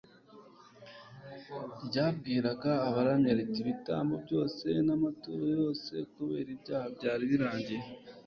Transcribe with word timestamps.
ryabwiraga 1.85 2.71
abaramya 2.87 3.31
riti: 3.37 3.59
Ibitambyo 3.63 4.15
byose 4.25 4.67
n'amaturo 4.87 5.43
yose 5.57 5.93
kubera 6.13 6.49
ibyaha 6.55 6.87
byari 6.97 7.23
birangiye. 7.31 7.85